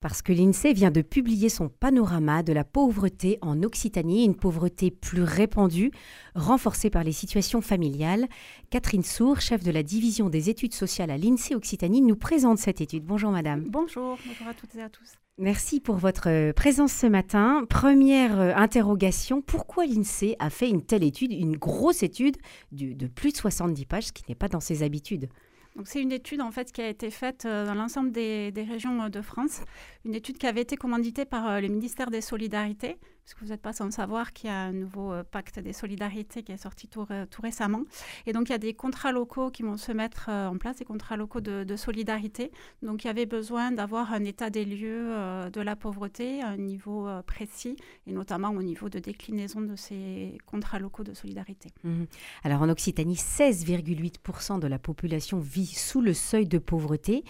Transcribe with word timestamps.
Parce 0.00 0.22
que 0.22 0.32
l'INSEE 0.32 0.72
vient 0.72 0.90
de 0.90 1.02
publier 1.02 1.50
son 1.50 1.68
panorama 1.68 2.42
de 2.42 2.54
la 2.54 2.64
pauvreté 2.64 3.38
en 3.42 3.62
Occitanie, 3.62 4.24
une 4.24 4.34
pauvreté 4.34 4.90
plus 4.90 5.22
répandue, 5.22 5.90
renforcée 6.34 6.88
par 6.88 7.04
les 7.04 7.12
situations 7.12 7.60
familiales. 7.60 8.26
Catherine 8.70 9.02
Sour, 9.02 9.42
chef 9.42 9.62
de 9.62 9.70
la 9.70 9.82
division 9.82 10.30
des 10.30 10.48
études 10.48 10.72
sociales 10.72 11.10
à 11.10 11.18
l'INSEE 11.18 11.54
Occitanie, 11.54 12.00
nous 12.00 12.16
présente 12.16 12.56
cette 12.56 12.80
étude. 12.80 13.04
Bonjour 13.04 13.30
madame. 13.30 13.64
Bonjour, 13.68 14.18
bonjour 14.26 14.46
à 14.48 14.54
toutes 14.54 14.74
et 14.74 14.80
à 14.80 14.88
tous. 14.88 15.18
Merci 15.36 15.80
pour 15.80 15.96
votre 15.96 16.30
euh, 16.30 16.54
présence 16.54 16.94
ce 16.94 17.06
matin. 17.06 17.66
Première 17.68 18.40
euh, 18.40 18.54
interrogation, 18.56 19.42
pourquoi 19.42 19.84
l'INSEE 19.84 20.34
a 20.38 20.48
fait 20.48 20.70
une 20.70 20.82
telle 20.82 21.04
étude, 21.04 21.30
une 21.32 21.58
grosse 21.58 22.02
étude 22.02 22.38
de 22.72 23.06
plus 23.06 23.32
de 23.32 23.36
70 23.36 23.84
pages, 23.84 24.06
ce 24.06 24.12
qui 24.12 24.24
n'est 24.30 24.34
pas 24.34 24.48
dans 24.48 24.60
ses 24.60 24.82
habitudes? 24.82 25.28
C'est 25.84 26.00
une 26.00 26.12
étude 26.12 26.40
en 26.40 26.50
fait 26.50 26.72
qui 26.72 26.82
a 26.82 26.88
été 26.88 27.10
faite 27.10 27.44
euh, 27.44 27.66
dans 27.66 27.74
l'ensemble 27.74 28.12
des, 28.12 28.52
régions 28.68 29.08
de 29.08 29.20
France, 29.22 29.60
une 30.04 30.14
étude 30.14 30.38
qui 30.38 30.46
avait 30.46 30.62
été 30.62 30.76
commanditée 30.76 31.24
par 31.24 31.60
le 31.60 31.68
ministère 31.68 32.10
des 32.10 32.20
Solidarités, 32.20 32.98
parce 33.24 33.34
que 33.34 33.44
vous 33.44 33.50
n'êtes 33.50 33.62
pas 33.62 33.72
sans 33.72 33.90
savoir 33.90 34.32
qu'il 34.32 34.48
y 34.48 34.52
a 34.52 34.58
un 34.58 34.72
nouveau 34.72 35.12
euh, 35.12 35.22
pacte 35.22 35.58
des 35.58 35.72
solidarités 35.72 36.42
qui 36.42 36.52
est 36.52 36.56
sorti 36.56 36.88
tout, 36.88 37.06
récemment. 37.42 37.82
Et 38.26 38.32
donc, 38.32 38.48
il 38.48 38.52
y 38.52 38.54
a 38.54 38.58
des 38.58 38.74
contrats 38.74 39.12
locaux 39.12 39.50
qui 39.50 39.62
vont 39.62 39.76
se 39.76 39.92
mettre 39.92 40.26
euh, 40.28 40.48
en 40.48 40.58
place, 40.58 40.76
des 40.76 40.84
contrats 40.84 41.16
locaux 41.16 41.40
de, 41.40 41.76
solidarité. 41.76 42.50
Donc, 42.82 43.04
il 43.04 43.06
y 43.06 43.10
avait 43.10 43.26
besoin 43.26 43.72
d'avoir 43.72 44.12
un 44.12 44.24
état 44.24 44.50
des 44.50 44.64
lieux 44.64 45.12
euh, 45.12 45.50
de 45.50 45.60
la 45.60 45.76
pauvreté 45.76 46.42
un 46.42 46.56
niveau 46.56 47.08
précis, 47.26 47.76
et 48.06 48.12
notamment 48.12 48.50
au 48.50 48.62
niveau 48.62 48.88
de 48.88 48.98
déclinaison 48.98 49.60
de 49.60 49.76
ces 49.76 50.36
contrats 50.46 50.78
locaux 50.78 51.04
de 51.04 51.14
solidarité. 51.14 51.70
Mmh. 51.84 52.04
Alors, 52.42 52.62
en 52.62 52.68
Occitanie, 52.68 53.14
16,8% 53.14 54.58
de 54.58 54.66
la 54.66 54.78
population 54.78 55.38
vit 55.38 55.66
sous 55.66 56.00
le 56.00 56.14
seuil 56.14 56.46
de 56.46 56.58
pauvreté. 56.58 57.24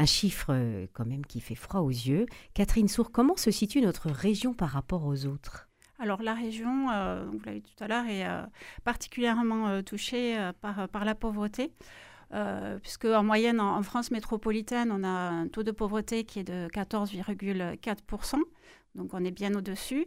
Un 0.00 0.06
chiffre 0.06 0.86
quand 0.92 1.04
même 1.04 1.26
qui 1.26 1.40
fait 1.40 1.56
froid 1.56 1.80
aux 1.80 1.90
yeux. 1.90 2.26
Catherine 2.54 2.88
Sour, 2.88 3.10
comment 3.10 3.36
se 3.36 3.50
situe 3.50 3.80
notre 3.80 4.10
région 4.10 4.54
par 4.54 4.70
rapport 4.70 5.04
aux 5.04 5.26
autres? 5.26 5.68
Alors 6.00 6.22
la 6.22 6.34
région, 6.34 6.90
euh, 6.90 7.24
vous 7.30 7.40
l'avez 7.44 7.60
dit 7.60 7.74
tout 7.76 7.82
à 7.82 7.88
l'heure, 7.88 8.06
est 8.06 8.24
euh, 8.24 8.42
particulièrement 8.84 9.68
euh, 9.68 9.82
touchée 9.82 10.36
par, 10.60 11.04
la 11.04 11.14
pauvreté. 11.14 11.72
puisque 12.82 13.06
en 13.06 13.24
moyenne 13.24 13.60
en, 13.60 13.82
France 13.82 14.10
métropolitaine, 14.10 14.92
on 14.92 15.02
a 15.02 15.08
un 15.08 15.48
taux 15.48 15.64
de 15.64 15.72
pauvreté 15.72 16.24
qui 16.24 16.38
est 16.40 16.44
de 16.44 16.68
14,4%, 16.68 18.36
donc 18.94 19.12
on 19.12 19.24
est 19.24 19.32
bien 19.32 19.54
au-dessus. 19.54 20.06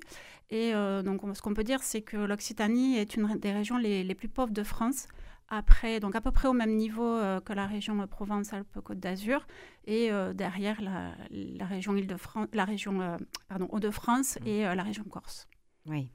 Et 0.49 0.73
donc 1.03 1.21
ce 1.33 1.41
qu'on 1.41 1.53
peut 1.53 1.63
dire, 1.63 1.81
c'est 1.81 2.01
que 2.01 2.17
l'Occitanie 2.17 2.97
est 2.97 3.15
une 3.15 3.37
des 3.37 3.51
régions 3.51 3.77
les, 3.77 4.15
plus 4.15 4.29
pauvres 4.29 4.53
de 4.53 4.63
France, 4.63 5.07
après, 5.51 5.99
donc 5.99 6.15
à 6.15 6.21
peu 6.21 6.31
près 6.31 6.47
au 6.47 6.53
même 6.53 6.75
niveau 6.75 7.19
que 7.45 7.53
la 7.53 7.67
région 7.67 8.07
Provence-Alpes-Côte 8.07 8.99
d'Azur, 8.99 9.45
et 9.85 10.09
derrière 10.33 10.81
la, 10.81 11.13
la 11.29 11.65
région 11.65 11.95
Île-de-France, 11.95 12.47
la 12.53 12.65
région 12.65 13.17
pardon, 13.47 13.67
Hauts-de-France 13.69 14.39
mmh. 14.41 14.47
et 14.47 14.61
la 14.63 14.83
région 14.83 15.03
Corse. 15.03 15.47
Oui. 15.87 16.09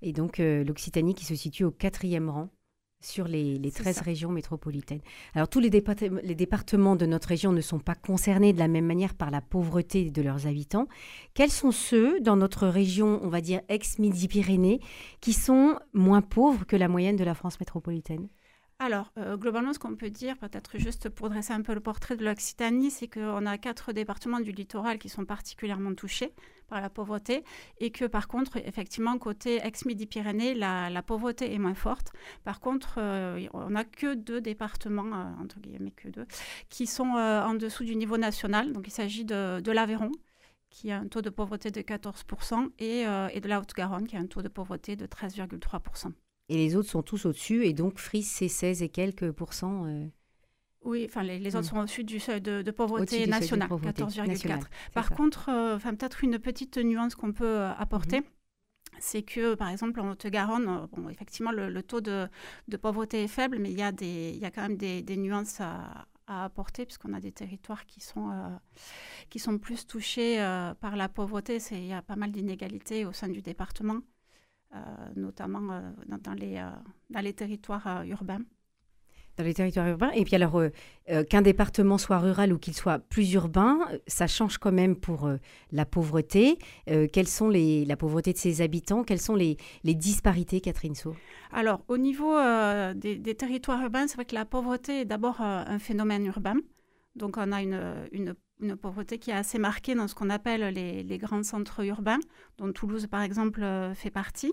Et 0.00 0.12
donc 0.12 0.40
euh, 0.40 0.64
l'Occitanie 0.64 1.14
qui 1.14 1.24
se 1.24 1.34
situe 1.34 1.64
au 1.64 1.70
quatrième 1.70 2.28
rang 2.28 2.48
sur 3.00 3.26
les, 3.26 3.58
les 3.58 3.72
13 3.72 4.00
régions 4.00 4.30
métropolitaines. 4.30 5.00
Alors 5.34 5.48
tous 5.48 5.58
les, 5.58 5.70
les, 5.70 6.34
départements 6.36 6.94
de 6.94 7.04
notre 7.04 7.28
région 7.28 7.52
ne 7.52 7.60
sont 7.60 7.80
pas 7.80 7.96
concernés 7.96 8.52
de 8.52 8.60
la 8.60 8.68
même 8.68 8.86
manière 8.86 9.14
par 9.14 9.32
la 9.32 9.40
pauvreté 9.40 10.10
de 10.10 10.22
leurs 10.22 10.46
habitants. 10.46 10.86
Quels 11.34 11.50
sont 11.50 11.72
ceux 11.72 12.20
dans 12.20 12.36
notre 12.36 12.68
région, 12.68 13.18
on 13.22 13.28
va 13.28 13.40
dire 13.40 13.60
ex-Midi-Pyrénées, 13.68 14.80
qui 15.20 15.32
sont 15.32 15.80
moins 15.92 16.22
pauvres 16.22 16.64
que 16.64 16.76
la 16.76 16.86
moyenne 16.86 17.16
de 17.16 17.24
la 17.24 17.34
France 17.34 17.58
métropolitaine? 17.58 18.28
Alors, 18.78 19.12
euh, 19.16 19.36
globalement, 19.36 19.72
ce 19.72 19.78
qu'on 19.78 19.94
peut 19.94 20.10
dire, 20.10 20.36
peut-être 20.38 20.76
juste 20.76 21.08
pour 21.08 21.30
dresser 21.30 21.52
un 21.52 21.62
peu 21.62 21.72
le 21.72 21.80
portrait 21.80 22.16
de 22.16 22.24
l'Occitanie, 22.24 22.90
c'est 22.90 23.06
qu'on 23.06 23.46
a 23.46 23.56
quatre 23.56 23.92
départements 23.92 24.40
du 24.40 24.50
littoral 24.50 24.98
qui 24.98 25.08
sont 25.08 25.24
particulièrement 25.24 25.94
touchés 25.94 26.34
par 26.68 26.80
la 26.80 26.90
pauvreté 26.90 27.44
et 27.78 27.90
que 27.90 28.06
par 28.06 28.26
contre, 28.26 28.56
effectivement, 28.56 29.16
côté 29.18 29.60
ex-Midi-Pyrénées, 29.64 30.54
la, 30.54 31.02
pauvreté 31.02 31.54
est 31.54 31.58
moins 31.58 31.74
forte. 31.74 32.12
Par 32.42 32.58
contre, 32.58 32.96
euh, 32.98 33.46
on 33.52 33.70
n'a 33.70 33.84
que 33.84 34.14
deux 34.14 34.40
départements, 34.40 35.14
euh, 35.14 35.42
entre 35.42 35.60
guillemets 35.60 35.92
que 35.92 36.08
deux, 36.08 36.26
qui 36.68 36.88
sont 36.88 37.10
en 37.10 37.54
dessous 37.54 37.84
du 37.84 37.94
niveau 37.94 38.16
national. 38.16 38.72
Donc, 38.72 38.88
il 38.88 38.92
s'agit 38.92 39.24
de, 39.24 39.60
de 39.60 39.70
l'Aveyron, 39.70 40.10
qui 40.70 40.90
a 40.90 40.98
un 40.98 41.06
taux 41.06 41.22
de 41.22 41.30
pauvreté 41.30 41.70
de 41.70 41.82
14%, 41.82 42.70
et, 42.80 43.02
et 43.02 43.40
de 43.40 43.48
la 43.48 43.60
Haute-Garonne, 43.60 44.08
qui 44.08 44.16
a 44.16 44.20
un 44.20 44.26
taux 44.26 44.42
de 44.42 44.48
pauvreté 44.48 44.96
de 44.96 45.06
13,3%. 45.06 46.12
Et 46.52 46.56
les 46.56 46.76
autres 46.76 46.90
sont 46.90 47.02
tous 47.02 47.24
au-dessus, 47.24 47.64
et 47.64 47.72
donc 47.72 47.98
Frise, 47.98 48.30
c'est 48.30 48.46
16 48.46 48.82
et 48.82 48.90
quelques 48.90 49.32
pourcents. 49.32 49.86
Euh. 49.86 50.06
Oui, 50.84 51.06
enfin 51.08 51.22
les, 51.22 51.56
autres 51.56 51.66
sont 51.66 51.78
au-dessus 51.78 52.04
du 52.04 52.20
seuil 52.20 52.42
de, 52.42 52.70
pauvreté 52.70 53.26
nationale, 53.26 53.70
14,4. 53.70 54.64
Par 54.92 55.08
contre, 55.12 55.48
euh, 55.48 55.76
enfin 55.76 55.94
peut-être 55.94 56.22
une 56.22 56.38
petite 56.38 56.76
nuance 56.76 57.14
qu'on 57.14 57.32
peut 57.32 57.46
euh, 57.46 57.72
apporter. 57.72 58.20
Mm-hmm. 58.20 58.98
C'est 58.98 59.22
que, 59.22 59.54
par 59.54 59.70
exemple, 59.70 59.98
en 60.00 60.10
Haute-Garonne, 60.10 60.88
bon, 60.92 61.08
effectivement, 61.08 61.52
le, 61.52 61.82
taux 61.82 62.02
de, 62.02 62.28
pauvreté 62.82 63.22
est 63.22 63.28
faible, 63.28 63.58
mais 63.58 63.70
il 63.70 63.78
y 63.78 63.82
a, 63.82 63.90
des, 63.90 64.32
il 64.34 64.38
y 64.38 64.44
a 64.44 64.50
quand 64.50 64.60
même 64.60 64.76
des, 64.76 65.16
nuances 65.16 65.58
à, 65.62 66.06
apporter, 66.26 66.84
puisqu'on 66.84 67.14
a 67.14 67.20
des 67.20 67.32
territoires 67.32 67.86
qui 67.86 68.00
sont, 68.00 68.30
qui 69.30 69.38
sont 69.38 69.56
plus 69.56 69.86
touchés 69.86 70.36
par 70.80 70.96
la 70.96 71.08
pauvreté. 71.08 71.56
Il 71.70 71.86
y 71.86 71.94
a 71.94 72.02
pas 72.02 72.16
mal 72.16 72.30
d'inégalités 72.30 73.06
au 73.06 73.14
sein 73.14 73.28
du 73.28 73.40
département. 73.40 74.02
Euh, 74.74 74.78
notamment 75.16 75.70
euh, 75.70 75.80
dans, 76.24 76.32
les, 76.32 76.56
euh, 76.56 76.70
dans 77.10 77.20
les 77.20 77.34
territoires 77.34 78.04
urbains 78.06 78.40
dans 79.36 79.44
les 79.44 79.52
territoires 79.54 79.88
urbains. 79.88 80.10
Et 80.10 80.24
puis 80.24 80.34
alors, 80.34 80.62
qu'un 81.30 81.40
département 81.40 81.96
soit 81.96 82.18
rural 82.18 82.52
ou 82.52 82.58
qu'il 82.58 82.74
soit 82.74 82.98
plus 82.98 83.32
urbain, 83.32 83.78
ça 84.06 84.26
change 84.26 84.58
quand 84.58 84.72
même 84.72 84.94
pour 84.94 85.26
la 85.70 85.86
pauvreté. 85.86 86.58
quelles 86.84 87.28
sont 87.28 87.48
les, 87.48 87.86
la 87.86 87.96
pauvreté 87.96 88.34
de 88.34 88.36
ses 88.36 88.60
habitants? 88.60 89.04
Quelles 89.04 89.22
sont 89.22 89.34
les, 89.34 89.56
les 89.84 89.94
disparités, 89.94 90.60
Catherine 90.60 90.94
Sau 90.94 91.16
Alors, 91.50 91.82
au 91.88 91.96
niveau 91.96 92.36
des, 92.94 93.16
des, 93.16 93.34
territoires 93.34 93.80
urbains, 93.80 94.06
c'est 94.06 94.16
vrai 94.16 94.26
que 94.26 94.34
la 94.34 94.44
pauvreté 94.44 95.00
est 95.00 95.04
d'abord 95.06 95.40
un 95.40 95.78
phénomène 95.78 96.26
urbain. 96.26 96.56
Donc, 97.16 97.38
on 97.38 97.52
a 97.52 97.62
une, 97.62 98.06
une 98.12 98.34
une 98.62 98.76
pauvreté 98.76 99.18
qui 99.18 99.30
est 99.30 99.34
assez 99.34 99.58
marquée 99.58 99.94
dans 99.94 100.08
ce 100.08 100.14
qu'on 100.14 100.30
appelle 100.30 100.62
les, 100.72 101.18
grands 101.18 101.42
centres 101.42 101.84
urbains, 101.84 102.20
dont 102.58 102.72
Toulouse, 102.72 103.06
par 103.06 103.22
exemple, 103.22 103.62
euh, 103.62 103.94
fait 103.94 104.10
partie. 104.10 104.52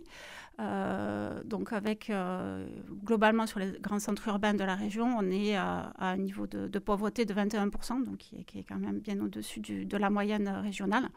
Euh, 0.60 1.42
donc, 1.46 1.72
avec 1.72 2.10
euh, 2.10 2.68
globalement 3.06 3.48
sur 3.48 3.60
les 3.60 3.72
grands 3.80 4.00
centres 4.00 4.28
urbains 4.28 4.54
de 4.54 4.64
la 4.64 4.76
région, 4.76 5.16
on 5.18 5.30
est 5.30 5.56
à, 5.56 5.94
un 5.98 6.18
niveau 6.18 6.48
de, 6.48 6.80
pauvreté 6.80 7.26
de 7.26 7.34
21%, 7.34 8.04
donc 8.04 8.18
qui 8.18 8.60
est, 8.60 8.64
quand 8.64 8.80
même 8.80 9.00
bien 9.00 9.20
au-dessus 9.22 9.62
de 9.62 9.98
la 9.98 10.10
moyenne 10.10 10.50
régionale. 10.50 11.10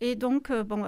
et 0.00 0.16
donc, 0.16 0.50
bon, 0.52 0.84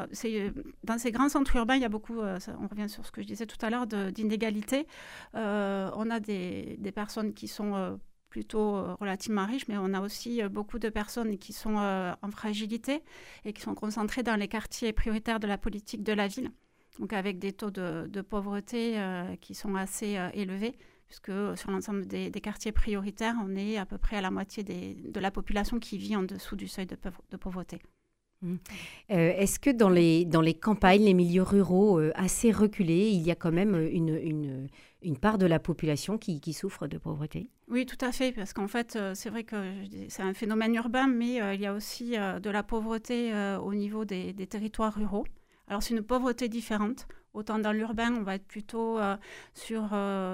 dans 0.84 0.98
ces 0.98 1.12
grands 1.12 1.28
centres 1.28 1.54
urbains, 1.56 1.76
il 1.76 1.82
y 1.82 1.84
a 1.84 1.88
beaucoup, 1.88 2.18
on 2.20 2.66
revient 2.68 2.88
sur 2.88 3.06
ce 3.06 3.12
que 3.12 3.22
je 3.22 3.26
disais 3.26 3.46
tout 3.46 3.64
à 3.64 3.70
l'heure, 3.70 3.86
d'inégalités. 3.86 4.86
on 5.34 6.10
a 6.10 6.20
des, 6.20 6.76
des, 6.78 6.92
personnes 6.92 7.32
qui 7.32 7.46
sont 7.46 7.98
plutôt 8.30 8.76
euh, 8.76 8.94
relativement 8.94 9.44
riche, 9.44 9.68
mais 9.68 9.76
on 9.76 9.92
a 9.92 10.00
aussi 10.00 10.42
euh, 10.42 10.48
beaucoup 10.48 10.78
de 10.78 10.88
personnes 10.88 11.36
qui 11.36 11.52
sont 11.52 11.76
euh, 11.78 12.14
en 12.22 12.30
fragilité 12.30 13.02
et 13.44 13.52
qui 13.52 13.60
sont 13.60 13.74
concentrées 13.74 14.22
dans 14.22 14.36
les 14.36 14.48
quartiers 14.48 14.92
prioritaires 14.92 15.40
de 15.40 15.46
la 15.46 15.58
politique 15.58 16.02
de 16.02 16.12
la 16.14 16.28
ville, 16.28 16.50
donc 16.98 17.12
avec 17.12 17.38
des 17.38 17.52
taux 17.52 17.70
de, 17.70 18.20
pauvreté 18.22 18.96
qui 19.40 19.54
sont 19.54 19.74
assez 19.74 20.18
élevés, 20.34 20.76
puisque 21.06 21.32
sur 21.56 21.70
l'ensemble 21.70 22.06
des, 22.06 22.30
quartiers 22.30 22.72
prioritaires, 22.72 23.34
on 23.42 23.56
est 23.56 23.76
à 23.76 23.86
peu 23.86 23.98
près 23.98 24.16
à 24.16 24.20
la 24.20 24.30
moitié 24.30 24.62
de 24.62 25.20
la 25.20 25.30
population 25.30 25.78
qui 25.78 25.98
vit 25.98 26.14
en 26.14 26.22
dessous 26.22 26.56
du 26.56 26.68
seuil 26.68 26.86
de, 26.86 27.36
pauvreté. 27.36 27.80
Mmh. 28.42 28.56
Est-ce 29.08 29.58
que 29.58 29.70
dans 29.70 29.90
les, 29.90 30.24
dans 30.24 30.40
les 30.40 30.54
campagnes, 30.54 31.04
les 31.04 31.14
milieux 31.14 31.42
ruraux 31.42 32.00
assez 32.14 32.52
reculés, 32.52 33.10
il 33.10 33.20
y 33.20 33.30
a 33.30 33.34
quand 33.34 33.52
même 33.52 33.74
une, 33.74 34.16
une, 34.16 34.68
une 35.02 35.18
part 35.18 35.36
de 35.36 35.46
la 35.46 35.58
population 35.58 36.16
qui, 36.16 36.40
qui 36.40 36.52
souffre 36.52 36.86
de 36.86 36.96
pauvreté? 36.98 37.50
Oui, 37.68 37.86
tout 37.86 38.04
à 38.04 38.12
fait, 38.12 38.32
parce 38.32 38.52
qu'en 38.52 38.66
fait, 38.66 38.96
euh, 38.96 39.12
c'est 39.14 39.30
vrai 39.30 39.44
que 39.44 39.56
c'est 40.08 40.22
un 40.22 40.34
phénomène 40.34 40.74
urbain, 40.74 41.06
mais 41.06 41.40
euh, 41.40 41.54
il 41.54 41.60
y 41.60 41.66
a 41.66 41.74
aussi 41.74 42.18
euh, 42.18 42.40
de 42.40 42.50
la 42.50 42.62
pauvreté 42.62 43.32
au 43.62 43.74
niveau 43.74 44.04
des, 44.04 44.32
des 44.32 44.46
territoires 44.46 44.94
ruraux. 44.94 45.24
Alors 45.68 45.82
c'est 45.82 45.94
une 45.94 46.02
pauvreté 46.02 46.48
différente. 46.48 47.06
Autant 47.32 47.58
dans 47.58 47.72
l'urbain, 47.72 48.12
on 48.14 48.22
va 48.22 48.34
être 48.34 48.46
plutôt 48.46 48.98
sur 49.54 49.90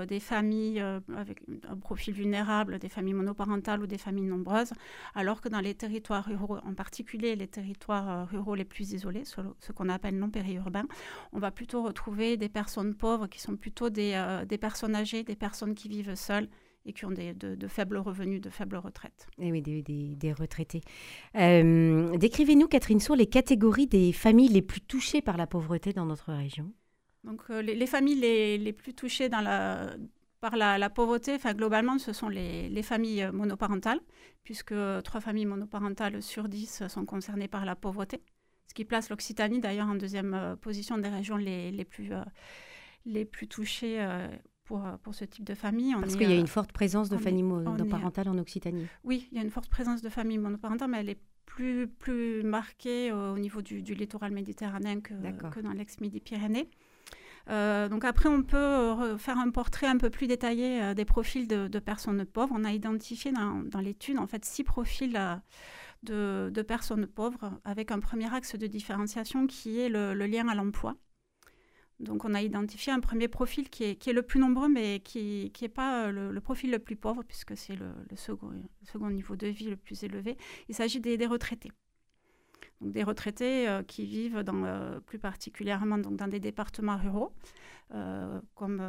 des 0.08 0.20
familles 0.20 0.80
avec 0.80 1.42
un 1.68 1.76
profil 1.76 2.14
vulnérable, 2.14 2.78
des 2.78 2.88
familles 2.88 3.14
monoparentales 3.14 3.82
ou 3.82 3.86
des 3.86 3.98
familles 3.98 4.24
nombreuses, 4.24 4.72
alors 5.14 5.42
que 5.42 5.50
dans 5.50 5.60
les 5.60 5.74
territoires 5.74 6.24
ruraux, 6.24 6.56
en 6.56 6.74
particulier 6.74 7.36
les 7.36 7.48
territoires 7.48 8.28
ruraux 8.28 8.54
les 8.54 8.64
plus 8.64 8.92
isolés, 8.92 9.24
ce 9.24 9.72
qu'on 9.72 9.88
appelle 9.90 10.18
non 10.18 10.30
périurbains, 10.30 10.86
on 11.32 11.38
va 11.38 11.50
plutôt 11.50 11.82
retrouver 11.82 12.36
des 12.36 12.48
personnes 12.48 12.94
pauvres 12.94 13.26
qui 13.26 13.40
sont 13.40 13.56
plutôt 13.56 13.90
des, 13.90 14.58
personnes 14.60 14.94
âgées, 14.94 15.22
des 15.22 15.36
personnes 15.36 15.74
qui 15.74 15.88
vivent 15.88 16.14
seules 16.14 16.48
et 16.84 16.92
qui 16.92 17.04
ont 17.04 17.10
de, 17.10 17.66
faibles 17.68 17.98
revenus, 17.98 18.40
de 18.40 18.48
faibles 18.48 18.76
retraites. 18.76 19.26
Et 19.38 19.48
eh 19.48 19.52
oui, 19.52 19.60
des, 19.60 19.82
des, 19.82 20.32
retraités. 20.32 20.82
Euh, 21.34 22.16
décrivez-nous, 22.16 22.68
Catherine 22.68 23.00
Sour, 23.00 23.16
les 23.16 23.26
catégories 23.26 23.88
des 23.88 24.12
familles 24.12 24.48
les 24.48 24.62
plus 24.62 24.80
touchées 24.80 25.20
par 25.20 25.36
la 25.36 25.46
pauvreté 25.46 25.92
dans 25.92 26.06
notre 26.06 26.32
région. 26.32 26.72
Donc, 27.26 27.42
euh, 27.50 27.60
les, 27.60 27.86
familles 27.86 28.14
les, 28.14 28.56
les, 28.56 28.72
plus 28.72 28.94
touchées 28.94 29.28
dans 29.28 29.40
la, 29.40 29.90
par 30.40 30.56
la, 30.56 30.88
pauvreté, 30.88 31.34
enfin, 31.34 31.54
globalement, 31.54 31.98
ce 31.98 32.12
sont 32.12 32.28
les, 32.28 32.82
familles 32.82 33.28
monoparentales, 33.32 33.98
puisque 34.44 34.74
trois 35.02 35.20
familles 35.20 35.46
monoparentales 35.46 36.22
sur 36.22 36.48
dix 36.48 36.86
sont 36.88 37.04
concernées 37.04 37.48
par 37.48 37.64
la 37.64 37.74
pauvreté, 37.74 38.22
ce 38.68 38.74
qui 38.74 38.84
place 38.84 39.10
l'Occitanie 39.10 39.60
d'ailleurs 39.60 39.88
en 39.88 39.96
deuxième 39.96 40.56
position 40.60 40.98
des 40.98 41.08
régions 41.08 41.36
les, 41.36 41.84
plus, 41.84 42.12
les 43.06 43.24
plus 43.24 43.48
touchées 43.48 44.06
pour, 44.64 44.84
pour, 45.02 45.16
ce 45.16 45.24
type 45.24 45.44
de 45.44 45.54
famille. 45.54 45.94
Parce 45.94 46.14
qu'il 46.14 46.30
y 46.30 46.32
a 46.32 46.36
une 46.36 46.46
forte 46.46 46.70
présence 46.70 47.08
de 47.08 47.16
familles 47.16 47.42
monoparentales 47.42 48.28
en 48.28 48.38
Occitanie. 48.38 48.86
Oui, 49.02 49.28
il 49.32 49.38
y 49.38 49.40
a 49.40 49.42
une 49.42 49.50
forte 49.50 49.68
présence 49.68 50.00
de 50.00 50.08
familles 50.08 50.38
monoparentales, 50.38 50.90
mais 50.90 51.00
elle 51.00 51.08
est 51.08 51.20
plus, 51.44 51.88
plus 51.88 52.44
marquée 52.44 53.10
au 53.10 53.36
niveau 53.36 53.62
du, 53.62 53.80
littoral 53.80 54.30
méditerranéen 54.30 55.00
que, 55.00 55.14
que 55.50 55.58
dans 55.58 55.72
l'ex-Midi-Pyrénées. 55.72 56.70
Euh, 57.48 57.88
donc 57.88 58.04
après, 58.04 58.28
on 58.28 58.42
peut 58.42 59.16
faire 59.18 59.38
un 59.38 59.50
portrait 59.50 59.86
un 59.86 59.98
peu 59.98 60.10
plus 60.10 60.26
détaillé 60.26 60.82
euh, 60.82 60.94
des 60.94 61.04
profils 61.04 61.46
de, 61.46 61.78
personnes 61.78 62.24
pauvres. 62.24 62.54
On 62.56 62.64
a 62.64 62.72
identifié 62.72 63.32
dans, 63.32 63.80
l'étude 63.80 64.18
en 64.18 64.26
fait 64.26 64.44
six 64.44 64.64
profils 64.64 65.16
euh, 65.16 66.50
de, 66.50 66.62
personnes 66.62 67.06
pauvres 67.06 67.52
avec 67.64 67.90
un 67.90 68.00
premier 68.00 68.32
axe 68.34 68.56
de 68.56 68.66
différenciation 68.66 69.46
qui 69.46 69.80
est 69.80 69.88
le, 69.88 70.14
lien 70.14 70.48
à 70.48 70.54
l'emploi. 70.54 70.96
Donc 72.00 72.26
on 72.26 72.34
a 72.34 72.42
identifié 72.42 72.92
un 72.92 73.00
premier 73.00 73.28
profil 73.28 73.70
qui 73.70 73.84
est, 73.84 74.12
le 74.12 74.22
plus 74.22 74.38
nombreux 74.38 74.68
mais 74.68 75.00
qui 75.00 75.50
n'est 75.62 75.68
pas 75.68 76.10
le, 76.10 76.38
profil 76.40 76.70
le 76.70 76.78
plus 76.78 76.96
pauvre 76.96 77.22
puisque 77.22 77.56
c'est 77.56 77.74
le, 77.74 77.88
second, 78.16 79.08
niveau 79.08 79.34
de 79.34 79.46
vie 79.46 79.70
le 79.70 79.76
plus 79.76 80.02
élevé. 80.02 80.36
Il 80.68 80.74
s'agit 80.74 81.00
des 81.00 81.26
retraités 81.26 81.70
des 82.80 83.02
retraités 83.02 83.68
euh, 83.68 83.82
qui 83.82 84.04
vivent 84.04 84.42
euh, 84.46 85.00
plus 85.00 85.18
particulièrement 85.18 85.98
dans 85.98 86.28
des 86.28 86.40
départements 86.40 86.96
ruraux, 86.96 87.32
euh, 87.94 88.40
comme 88.54 88.82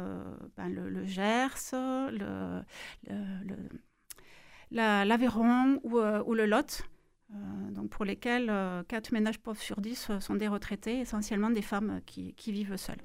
ben, 0.56 0.68
le, 0.68 1.04
Gers, 1.04 1.74
l'Aveyron 4.70 5.80
ou, 5.84 6.34
le 6.34 6.46
Lot. 6.46 6.82
pour 7.90 8.04
lesquels 8.04 8.52
4 8.88 9.12
ménages 9.12 9.38
pauvres 9.38 9.60
sur 9.60 9.80
10 9.80 10.18
sont 10.20 10.34
des 10.34 10.48
retraités, 10.48 11.00
essentiellement 11.00 11.50
des 11.50 11.62
femmes 11.62 12.00
qui 12.06 12.52
vivent 12.52 12.76
seules. 12.76 13.02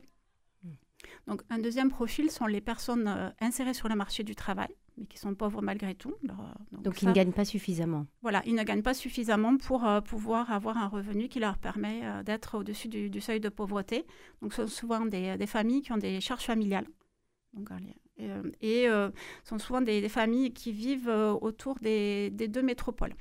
Donc, 1.28 1.42
un 1.50 1.60
deuxième 1.60 1.90
profil 1.90 2.30
sont 2.32 2.46
les 2.46 2.62
personnes 2.62 3.34
insérées 3.40 3.74
sur 3.74 3.88
le 3.88 3.96
marché 3.96 4.24
du 4.24 4.36
travail, 4.36 4.76
mais 4.98 5.06
qui 5.06 5.18
sont 5.18 5.34
pauvres 5.36 5.62
malgré 5.62 5.96
tout. 5.96 6.14
Euh, 6.30 6.34
donc, 6.72 7.02
ils 7.02 7.08
ne 7.08 7.14
gagnent 7.14 7.32
pas 7.32 7.46
suffisamment. 7.46 8.06
Voilà, 8.22 8.42
ils 8.46 8.56
ne 8.56 8.64
gagnent 8.64 8.82
pas 8.82 8.94
suffisamment 8.94 9.58
pour 9.58 9.86
euh, 9.86 10.02
pouvoir 10.02 10.52
avoir 10.52 10.78
un 10.78 10.88
revenu 10.88 11.30
qui 11.30 11.40
leur 11.40 11.58
permet 11.58 12.02
euh, 12.04 12.24
d'être 12.24 12.58
au-dessus 12.58 12.88
du, 12.88 13.22
seuil 13.22 13.40
de 13.40 13.50
pauvreté. 13.50 14.06
Donc 14.42 14.54
ce 14.54 14.68
sont 14.68 14.74
souvent 14.74 15.06
des, 15.06 15.48
familles 15.48 15.82
qui 15.82 15.92
ont 15.92 15.98
des 15.98 16.20
charges 16.22 16.44
familiales. 16.44 16.88
Donc, 17.54 17.70
et, 18.62 18.88
sont 19.44 19.60
souvent 19.60 19.82
des, 19.82 20.10
familles 20.10 20.54
qui 20.54 20.72
vivent 20.72 21.10
autour 21.42 21.80
des 21.80 22.32
deux 22.32 22.62
métropoles. 22.62 23.16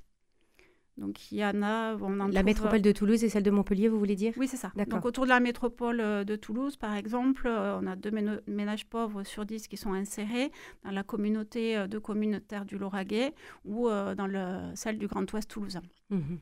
Donc 0.98 1.32
il 1.32 1.38
y 1.38 1.44
en 1.44 1.62
a. 1.62 1.96
la 2.30 2.42
métropole 2.42 2.82
de 2.82 2.92
Toulouse 2.92 3.24
et 3.24 3.28
celle 3.28 3.42
de 3.42 3.50
Montpellier, 3.50 3.88
vous 3.88 3.98
voulez 3.98 4.16
dire? 4.16 4.34
Oui, 4.36 4.46
c'est 4.46 4.56
ça. 4.56 4.72
Donc 4.88 5.04
autour 5.04 5.24
de 5.24 5.30
la 5.30 5.40
métropole 5.40 6.00
euh, 6.00 6.24
de 6.24 6.36
Toulouse, 6.36 6.76
par 6.76 6.94
exemple, 6.94 7.46
euh, 7.46 7.78
on 7.80 7.86
a 7.86 7.96
deux 7.96 8.10
ménages 8.46 8.86
pauvres 8.86 9.22
sur 9.24 9.46
dix 9.46 9.68
qui 9.68 9.76
sont 9.76 9.92
insérés 9.92 10.52
dans 10.84 10.90
la 10.90 11.02
communauté 11.02 11.76
euh, 11.76 11.86
de 11.86 11.98
communes 11.98 12.40
Terre 12.40 12.64
du 12.64 12.78
Lauragais 12.78 13.34
ou 13.64 13.88
dans 13.88 14.26
le, 14.26 14.72
celle 14.74 14.98
du 14.98 15.06
Grand 15.06 15.30
Ouest 15.32 15.50
toulousain. 15.50 15.82
Mmh 16.10 16.36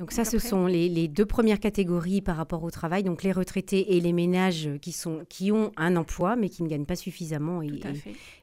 donc 0.00 0.10
ça, 0.10 0.24
ce 0.24 0.40
sont 0.40 0.66
les, 0.66 1.06
deux 1.06 1.24
premières 1.24 1.60
catégories 1.60 2.20
par 2.20 2.36
rapport 2.36 2.64
au 2.64 2.70
travail, 2.70 3.04
donc 3.04 3.22
les 3.22 3.30
retraités 3.30 3.96
et 3.96 4.00
les 4.00 4.12
ménages 4.12 4.68
qui, 4.82 4.90
sont, 4.90 5.24
qui 5.28 5.52
ont 5.52 5.70
un 5.76 5.94
emploi 5.94 6.34
mais 6.34 6.48
qui 6.48 6.64
ne 6.64 6.68
gagnent 6.68 6.84
pas 6.84 6.96
suffisamment 6.96 7.62
et, 7.62 7.80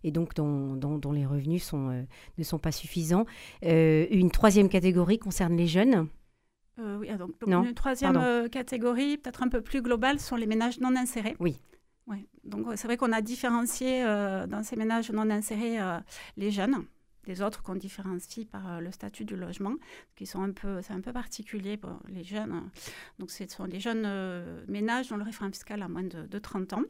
et, 0.03 0.12
donc 0.12 0.33
dont, 0.33 0.75
dont, 0.75 1.12
les 1.12 1.25
revenus 1.25 1.63
sont, 1.63 1.89
euh, 1.89 2.03
ne 2.38 2.44
sont 2.44 2.57
pas 2.57 2.71
suffisants. 2.71 3.25
Euh, 3.65 4.07
une 4.12 4.31
troisième 4.31 4.69
catégorie 4.69 5.19
concerne 5.19 5.57
les 5.57 5.68
jeunes. 5.68 6.07
Euh, 6.80 6.98
oui, 7.00 7.09
ah, 7.12 7.18
donc, 7.18 7.31
une 7.45 7.74
troisième 7.74 8.48
catégorie, 8.50 9.18
peut-être 9.18 9.44
un 9.44 9.50
peu 9.50 9.59
plus 9.59 9.81
globale, 9.81 10.21
sont 10.21 10.38
les 10.38 10.48
ménages 10.48 10.80
non 10.80 10.95
insérés. 10.95 11.36
Oui. 11.39 11.57
Ouais. 12.07 12.25
Donc 12.45 12.65
c'est 12.75 12.88
vrai 12.88 12.95
qu'on 12.95 13.12
a 13.12 13.21
différencié 13.21 14.03
dans 14.03 14.63
ces 14.63 14.77
ménages 14.77 15.12
non 15.12 15.30
insérés 15.30 15.77
les 16.38 16.50
jeunes 16.50 16.86
des 17.25 17.41
autres 17.41 17.62
qu'on 17.62 17.75
différencie 17.75 18.45
par 18.45 18.68
euh, 18.68 18.79
le 18.79 18.91
statut 18.91 19.25
du 19.25 19.35
logement, 19.35 19.75
qui 20.15 20.25
sont 20.25 20.41
un 20.41 20.51
peu, 20.51 20.81
c'est 20.81 20.94
un 20.94 21.01
peu 21.01 21.13
particulier 21.13 21.77
pour 21.77 22.00
les 22.07 22.23
jeunes. 22.23 22.69
Donc, 23.19 23.31
ce 23.31 23.47
sont 23.47 23.65
les 23.65 23.79
jeunes 23.79 24.03
euh, 24.06 24.63
ménages 24.68 25.09
dont 25.09 25.18
le 25.18 25.23
référent 25.23 25.51
fiscal 25.51 25.81
a 25.81 25.88
moins 25.88 26.03
de, 26.03 26.39
30 26.39 26.73
ans. 26.73 26.83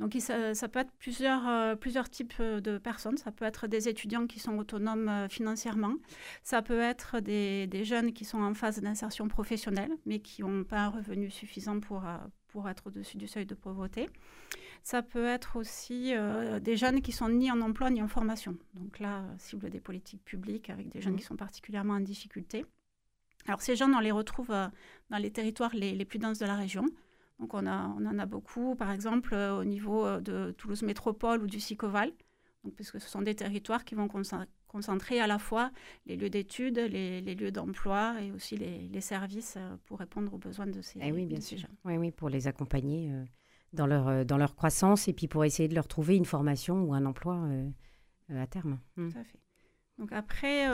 Donc, 0.00 0.16
ça, 0.20 0.54
ça, 0.54 0.68
peut 0.68 0.78
être 0.78 0.92
plusieurs, 0.98 1.46
euh, 1.46 1.74
plusieurs 1.76 2.08
types 2.08 2.40
de 2.40 2.78
personnes. 2.78 3.16
Ça 3.16 3.32
peut 3.32 3.44
être 3.44 3.66
des 3.66 3.88
étudiants 3.88 4.26
qui 4.26 4.40
sont 4.40 4.56
autonomes 4.56 5.26
financièrement. 5.28 5.94
Ça 6.42 6.62
peut 6.62 6.80
être 6.80 7.20
des, 7.20 7.66
des, 7.66 7.84
jeunes 7.84 8.12
qui 8.12 8.24
sont 8.24 8.40
en 8.40 8.54
phase 8.54 8.80
d'insertion 8.80 9.28
professionnelle, 9.28 9.92
mais 10.06 10.20
qui 10.20 10.42
n'ont 10.42 10.64
pas 10.64 10.80
un 10.80 10.88
revenu 10.88 11.30
suffisant 11.30 11.80
pour, 11.80 12.04
pour 12.54 12.68
être 12.68 12.86
au-dessus 12.86 13.16
du 13.16 13.26
seuil 13.26 13.46
de 13.46 13.56
pauvreté. 13.56 14.08
Ça 14.84 15.02
peut 15.02 15.26
être 15.26 15.56
aussi 15.56 16.14
euh, 16.14 16.60
des 16.60 16.76
jeunes 16.76 17.02
qui 17.02 17.10
sont 17.10 17.28
ni 17.28 17.50
en 17.50 17.60
emploi 17.60 17.90
ni 17.90 18.00
en 18.00 18.06
formation. 18.06 18.56
Donc 18.74 19.00
là, 19.00 19.24
cible 19.38 19.70
des 19.70 19.80
politiques 19.80 20.24
publiques 20.24 20.70
avec 20.70 20.88
des 20.88 21.00
jeunes 21.00 21.14
mmh. 21.14 21.16
qui 21.16 21.24
sont 21.24 21.34
particulièrement 21.34 21.94
en 21.94 22.00
difficulté. 22.00 22.64
Alors 23.48 23.60
ces 23.60 23.74
jeunes, 23.74 23.92
on 23.92 23.98
les 23.98 24.12
retrouve 24.12 24.52
euh, 24.52 24.68
dans 25.10 25.18
les 25.18 25.32
territoires 25.32 25.74
les, 25.74 26.04
plus 26.04 26.20
denses 26.20 26.38
de 26.38 26.46
la 26.46 26.54
région. 26.54 26.86
Donc 27.40 27.54
on, 27.54 27.66
a, 27.66 27.92
on 27.98 28.06
en 28.06 28.20
a 28.20 28.26
beaucoup, 28.26 28.76
par 28.76 28.92
exemple, 28.92 29.34
euh, 29.34 29.58
au 29.58 29.64
niveau 29.64 30.20
de 30.20 30.52
Toulouse 30.52 30.82
Métropole 30.82 31.42
ou 31.42 31.48
du 31.48 31.58
Sicoval, 31.58 32.12
donc, 32.62 32.74
puisque 32.76 33.00
ce 33.00 33.08
sont 33.08 33.22
des 33.22 33.34
territoires 33.34 33.84
qui 33.84 33.96
vont 33.96 34.06
concentrer 34.74 35.20
à 35.20 35.26
la 35.26 35.38
fois 35.38 35.70
les 36.06 36.16
lieux 36.16 36.30
d'études, 36.30 36.78
les, 36.78 37.20
lieux 37.20 37.52
d'emploi 37.52 38.16
et 38.20 38.32
aussi 38.32 38.56
les, 38.56 39.00
services 39.00 39.56
pour 39.86 39.98
répondre 39.98 40.34
aux 40.34 40.38
besoins 40.38 40.66
de 40.66 40.82
ces, 40.82 40.98
eh 41.00 41.12
oui, 41.12 41.26
bien 41.26 41.40
sûr. 41.40 41.58
Oui, 41.84 41.96
oui, 41.96 42.10
pour 42.10 42.28
les 42.28 42.46
accompagner 42.48 43.12
dans 43.74 43.86
leur, 43.86 44.08
euh, 44.08 44.24
dans 44.24 44.38
leur 44.38 44.54
croissance 44.54 45.08
et 45.08 45.12
puis 45.12 45.28
pour 45.28 45.44
essayer 45.44 45.68
de 45.68 45.74
leur 45.74 45.88
trouver 45.88 46.16
une 46.16 46.24
formation 46.24 46.82
ou 46.84 46.94
un 46.94 47.04
emploi 47.04 47.34
euh, 47.34 47.68
euh, 48.30 48.42
à 48.42 48.46
terme. 48.46 48.78
Hmm. 48.96 49.10
Tout 49.10 49.18
à 49.18 49.24
fait. 49.24 49.38
Donc 49.98 50.10
après, 50.10 50.66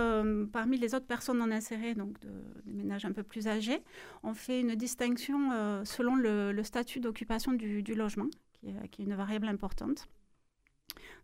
parmi 0.50 0.78
les 0.78 0.94
autres 0.94 1.06
personnes 1.06 1.36
non 1.36 1.50
insérées, 1.50 1.94
donc 1.94 2.18
de, 2.20 2.30
des 2.64 2.72
ménages 2.72 3.04
un 3.04 3.12
peu 3.12 3.22
plus 3.22 3.48
âgés, 3.48 3.82
on 4.22 4.32
fait 4.32 4.62
une 4.62 4.74
distinction 4.76 5.84
selon 5.84 6.16
le, 6.16 6.58
statut 6.62 7.00
d'occupation 7.00 7.52
du, 7.52 7.82
logement, 7.94 8.28
qui 8.54 8.68
est, 8.68 8.88
qui 8.88 9.02
est, 9.02 9.04
une 9.04 9.14
variable 9.14 9.46
importante. 9.48 10.08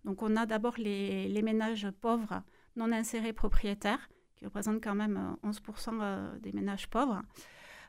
Donc 0.04 0.22
on 0.22 0.36
a 0.36 0.44
d'abord 0.44 0.74
les, 0.76 1.26
les, 1.26 1.40
ménages 1.40 1.88
pauvres 2.02 2.42
non 2.76 2.92
insérés 2.92 3.32
propriétaires, 3.32 4.08
qui 4.36 4.44
représentent 4.44 4.82
quand 4.82 4.94
même 4.94 5.36
11% 5.42 6.38
des 6.40 6.52
ménages 6.52 6.88
pauvres. 6.88 7.22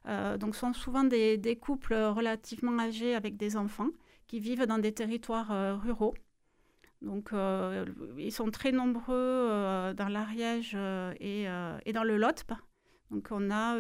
Euh, 0.08 0.38
donc, 0.38 0.56
sont 0.56 0.74
souvent 0.74 1.04
des, 1.04 1.60
couples 1.62 1.94
relativement 1.94 2.78
âgés 2.80 3.16
avec 3.16 3.38
des 3.38 3.58
enfants 3.58 3.90
qui 4.28 4.40
vivent 4.40 4.66
dans 4.66 4.78
des 4.78 4.94
territoires 4.94 5.52
euh, 5.52 5.76
ruraux. 5.76 6.16
Donc, 7.02 7.34
euh, 7.34 7.86
ils 8.18 8.32
sont 8.32 8.50
très 8.50 8.72
nombreux 8.72 9.94
dans 9.96 10.08
l'Ariège 10.10 10.76
et, 11.20 11.46
dans 11.94 12.04
le 12.04 12.18
Lot. 12.18 12.46
Donc, 13.12 13.28
on 13.32 13.52
a 13.52 13.76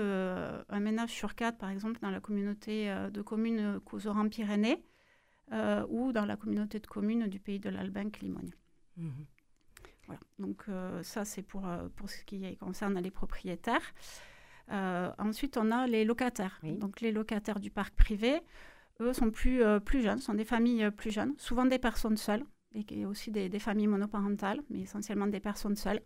un 0.70 0.79
ménage 0.79 1.12
sur 1.12 1.36
quatre, 1.36 1.58
par 1.58 1.70
exemple, 1.70 2.00
dans 2.01 2.12
la 2.12 2.20
communauté 2.20 2.93
de 3.12 3.22
communes 3.22 3.79
Couseran-Pyrénées 3.86 4.84
ou 5.89 6.12
dans 6.12 6.25
la 6.25 6.38
communauté 6.38 6.79
de 6.79 6.88
communes 6.88 7.27
du 7.27 7.39
pays 7.39 7.60
de 7.60 7.70
l'Albin-Limogne. 7.70 8.51
Mmh 8.98 9.10
voilà. 10.08 10.22
Donc, 10.40 10.66
ça, 11.04 11.26
c'est 11.26 11.44
pour, 11.44 11.68
pour 11.96 12.10
ce 12.10 12.24
qui 12.24 12.56
concerne 12.58 12.98
les 13.00 13.12
propriétaires. 13.12 13.94
Euh, 14.72 15.12
ensuite, 15.18 15.58
on 15.58 15.72
a 15.72 15.88
les 15.88 16.04
locataires. 16.04 16.60
Donc, 16.64 17.02
les 17.02 17.12
locataires 17.12 17.60
du 17.60 17.72
parc 17.72 17.96
privé, 17.96 18.42
eux, 19.00 19.14
sont 19.14 19.32
plus, 19.32 19.64
euh, 19.64 19.80
plus 19.80 20.02
jeunes, 20.02 20.20
sont 20.20 20.34
des 20.34 20.46
familles 20.46 20.86
euh, 20.86 20.92
plus 20.92 21.12
jeunes, 21.12 21.34
souvent 21.38 21.66
des 21.66 21.80
personnes 21.80 22.18
seules, 22.18 22.44
et 22.76 23.06
aussi 23.06 23.32
des, 23.32 23.50
des, 23.50 23.60
familles 23.60 23.88
monoparentales, 23.88 24.62
mais 24.70 24.82
essentiellement 24.82 25.28
des 25.28 25.40
personnes 25.40 25.76
seules. 25.76 26.02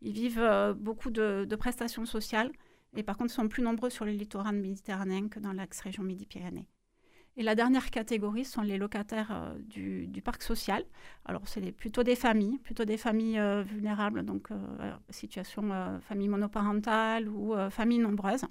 Ils 0.00 0.12
vivent 0.12 0.74
beaucoup 0.78 1.10
de, 1.10 1.46
de, 1.48 1.56
prestations 1.56 2.06
sociales, 2.06 2.50
et 2.96 3.02
par 3.02 3.16
contre, 3.16 3.32
ils 3.32 3.36
sont 3.36 3.48
plus 3.48 3.62
nombreux 3.62 3.90
sur 3.90 4.04
le 4.04 4.12
littoral 4.12 4.56
méditerranéen 4.56 5.28
que 5.28 5.38
dans 5.38 5.52
l'axe-région 5.52 6.02
Midi-Pyrénées. 6.02 6.68
Et 7.38 7.42
la 7.42 7.54
dernière 7.54 7.90
catégorie 7.90 8.46
sont 8.46 8.62
les 8.62 8.78
locataires 8.78 9.30
euh, 9.30 9.54
du, 10.08 10.22
parc 10.22 10.42
social. 10.42 10.84
Alors, 11.26 11.42
c'est 11.44 11.70
plutôt 11.70 12.02
des 12.02 12.16
familles, 12.16 12.58
plutôt 12.58 12.86
des 12.86 12.96
familles 12.96 13.38
euh, 13.38 13.62
vulnérables, 13.62 14.24
donc 14.24 14.50
euh, 14.50 14.56
situation 15.10 15.70
famille 16.00 16.28
monoparentale 16.28 17.28
ou 17.28 17.54
famille 17.70 17.98
nombreuse. 17.98 18.42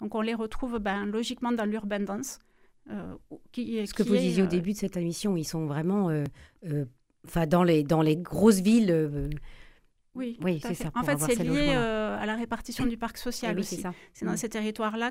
Donc, 0.00 0.14
on 0.14 0.20
les 0.20 0.34
retrouve 0.34 0.78
ben, 0.78 1.04
logiquement 1.06 1.50
dans 1.52 1.64
l'urban 1.64 2.00
dance. 2.00 2.38
Qui, 3.52 3.86
Ce 3.86 3.92
que 3.92 4.02
vous 4.02 4.16
disiez 4.16 4.42
au 4.42 4.46
début 4.46 4.72
de 4.72 4.78
cette 4.78 4.96
émission, 4.96 5.36
ils 5.36 5.44
sont 5.44 5.66
vraiment 5.66 6.10
dans, 7.48 7.62
les, 7.64 7.82
dans 7.82 8.00
les 8.00 8.16
grosses 8.16 8.60
villes. 8.60 9.28
Oui, 10.14 10.38
oui 10.42 10.60
c'est 10.62 10.74
ça. 10.74 10.90
En 10.94 11.02
fait, 11.02 11.18
c'est 11.18 11.42
lié 11.42 11.72
à 11.72 12.24
la 12.24 12.36
répartition 12.36 12.86
du 12.86 12.96
parc 12.96 13.18
social 13.18 13.54
eh 13.56 13.60
aussi. 13.60 13.82
C'est 14.14 14.24
dans 14.24 14.32
mm. 14.32 14.36
ces 14.36 14.48
territoires-là 14.48 15.10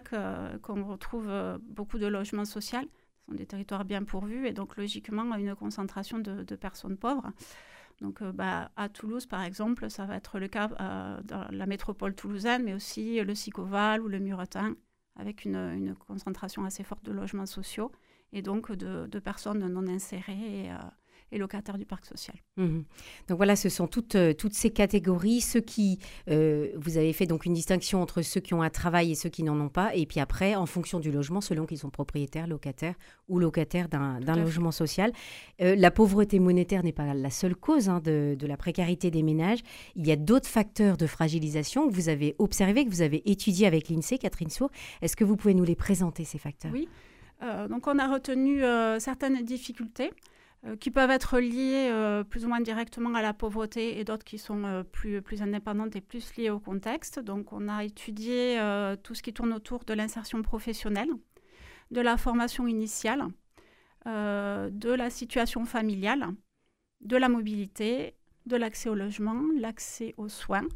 qu'on 0.61 0.85
retrouve 0.85 1.29
beaucoup 1.67 1.99
de 1.99 2.07
logements 2.07 2.45
sociaux 2.45 2.79
sont 3.27 3.35
des 3.35 3.45
territoires 3.45 3.85
bien 3.85 4.03
pourvus 4.03 4.47
et 4.47 4.53
donc 4.53 4.77
logiquement 4.77 5.35
une 5.35 5.55
concentration 5.55 6.19
de, 6.19 6.55
personnes 6.55 6.97
pauvres. 6.97 7.31
Donc 8.01 8.23
bah, 8.23 8.71
à 8.75 8.89
Toulouse, 8.89 9.25
par 9.25 9.43
exemple, 9.43 9.89
ça 9.89 10.05
va 10.05 10.15
être 10.15 10.39
le 10.39 10.47
cas 10.47 10.67
dans 11.23 11.47
la 11.49 11.65
métropole 11.65 12.13
toulousaine, 12.13 12.63
mais 12.63 12.73
aussi 12.73 13.19
le 13.21 13.35
Sicoval 13.35 14.01
ou 14.01 14.07
le 14.07 14.19
Muretin, 14.19 14.75
avec 15.15 15.45
une, 15.45 15.95
concentration 16.07 16.63
assez 16.63 16.83
forte 16.83 17.03
de 17.05 17.11
logements 17.11 17.45
sociaux 17.45 17.91
et 18.33 18.41
donc 18.41 18.71
de, 18.71 19.19
personnes 19.19 19.67
non 19.67 19.87
insérées. 19.87 20.65
Et, 20.65 20.71
et 21.31 21.37
locataires 21.37 21.77
du 21.77 21.85
parc 21.85 22.05
social. 22.05 22.35
Mhm. 22.55 22.83
Donc 23.27 23.37
voilà, 23.37 23.55
ce 23.55 23.69
sont 23.69 23.87
toutes, 23.87 24.15
euh, 24.15 24.33
toutes 24.33 24.53
ces 24.53 24.69
catégories. 24.69 25.41
Ceux 25.41 25.59
qui, 25.59 25.99
euh, 26.29 26.69
vous 26.75 26.97
avez 26.97 27.11
fait 27.13 27.25
donc 27.25 27.45
une 27.45 27.53
distinction 27.53 28.01
entre 28.01 28.21
ceux 28.21 28.39
qui 28.39 28.53
ont 28.53 28.61
un 28.61 28.69
travail 28.69 29.11
et 29.11 29.15
ceux 29.15 29.29
qui 29.29 29.43
n'en 29.43 29.59
ont 29.59 29.69
pas. 29.69 29.93
Et 29.95 30.05
puis 30.05 30.19
après, 30.19 30.55
en 30.55 30.65
fonction 30.65 30.99
du 30.99 31.11
logement, 31.11 31.41
selon 31.41 31.65
qu'ils 31.65 31.79
sont 31.79 31.89
propriétaires, 31.89 32.47
locataires 32.47 32.95
ou 33.27 33.39
locataires 33.39 33.89
d'un 33.89 34.19
logement 34.35 34.71
social. 34.71 35.11
Euh, 35.61 35.75
la 35.75 35.91
pauvreté 35.91 36.39
monétaire 36.39 36.83
n'est 36.83 36.93
pas 36.93 37.13
la 37.13 37.29
seule 37.29 37.55
cause 37.55 37.89
hein, 37.89 37.99
de, 38.03 38.35
de, 38.39 38.47
la 38.47 38.57
précarité 38.57 39.11
des 39.11 39.23
ménages. 39.23 39.59
Il 39.95 40.07
y 40.07 40.11
a 40.11 40.15
d'autres 40.15 40.47
facteurs 40.47 40.97
de 40.97 41.07
fragilisation 41.07 41.89
que 41.89 41.93
vous 41.93 42.09
avez 42.09 42.35
observés, 42.39 42.85
que 42.85 42.89
vous 42.89 43.01
avez 43.01 43.29
étudiés 43.29 43.67
avec 43.67 43.89
l'INSEE, 43.89 44.17
Catherine 44.17 44.49
Sour. 44.49 44.69
Est-ce 45.01 45.15
que 45.15 45.25
vous 45.25 45.35
pouvez 45.35 45.53
nous 45.53 45.65
les 45.65 45.75
présenter, 45.75 46.23
ces 46.23 46.37
facteurs? 46.37 46.71
Oui. 46.73 46.87
donc 47.69 47.87
on 47.87 47.99
a 47.99 48.07
retenu 48.07 48.61
certaines 48.99 49.43
difficultés. 49.43 50.11
Euh, 50.67 50.75
qui 50.75 50.91
peuvent 50.91 51.11
être 51.11 51.39
liées 51.39 51.89
euh, 51.91 52.23
plus 52.23 52.45
ou 52.45 52.49
moins 52.49 52.61
directement 52.61 53.13
à 53.15 53.21
la 53.21 53.33
pauvreté 53.33 53.99
et 53.99 54.03
d'autres 54.03 54.25
qui 54.25 54.37
sont 54.37 54.63
euh, 54.63 54.83
plus, 54.83 55.21
plus 55.21 55.41
indépendantes 55.41 55.95
et 55.95 56.01
plus 56.01 56.35
liées 56.35 56.49
au 56.49 56.59
contexte. 56.59 57.19
Donc 57.19 57.53
on 57.53 57.67
a 57.67 57.83
étudié 57.83 58.59
tout 59.03 59.15
ce 59.15 59.23
qui 59.23 59.33
tourne 59.33 59.53
autour 59.53 59.83
de 59.85 59.93
l'insertion 59.93 60.41
professionnelle, 60.41 61.09
de 61.91 62.01
la 62.01 62.17
formation 62.17 62.67
initiale, 62.67 63.27
de 64.05 64.91
la 64.91 65.09
situation 65.09 65.65
familiale, 65.65 66.27
de 67.01 67.17
la 67.17 67.29
mobilité, 67.29 68.15
de 68.45 68.55
l'accès 68.55 68.89
au 68.89 68.95
logement, 68.95 69.41
l'accès 69.57 70.13
aux 70.17 70.29
soins 70.29 70.67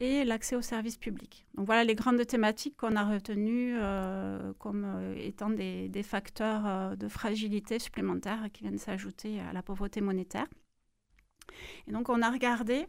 et 0.00 0.24
l'accès 0.24 0.56
aux 0.56 0.62
services 0.62 0.96
publics. 0.96 1.46
Donc 1.54 1.66
voilà 1.66 1.84
les 1.84 1.94
grandes 1.94 2.24
thématiques 2.26 2.76
qu'on 2.76 2.96
a 2.96 3.04
retenues 3.04 3.74
euh, 3.76 4.52
comme 4.58 4.84
euh, 4.84 5.14
étant 5.16 5.50
des, 5.50 6.02
facteurs 6.02 6.66
euh, 6.66 6.96
de 6.96 7.08
fragilité 7.08 7.78
supplémentaires 7.78 8.48
qui 8.52 8.62
viennent 8.62 8.78
s'ajouter 8.78 9.40
à 9.40 9.52
la 9.52 9.62
pauvreté 9.62 10.00
monétaire. 10.00 10.46
Et 11.86 11.92
donc 11.92 12.08
on 12.08 12.22
a 12.22 12.30
regardé 12.30 12.86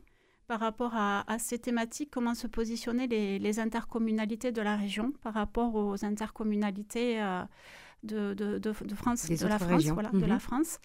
par 0.47 0.59
rapport 0.59 0.93
à, 0.95 1.23
ces 1.37 1.59
thématiques 1.59 2.09
comment 2.11 2.33
se 2.33 2.47
positionner 2.47 3.05
les, 3.07 3.59
intercommunalités 3.59 4.51
de 4.51 4.61
la 4.63 4.75
région 4.75 5.11
par 5.21 5.35
rapport 5.35 5.75
aux 5.75 6.03
intercommunalités 6.03 7.21
de, 8.03 8.33
de, 8.33 8.57
de, 8.57 8.71
France, 8.71 9.27
de 9.27 9.47
la 9.47 9.59
France, 9.59 9.85
voilà, 9.87 10.09
de 10.09 10.25
la 10.25 10.35
mhm. 10.35 10.39
France, 10.39 10.79